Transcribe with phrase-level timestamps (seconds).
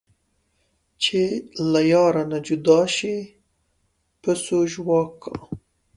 [1.03, 1.21] چې
[1.71, 3.15] له یاره نه جدا شي
[4.21, 5.33] پسو ژواک کا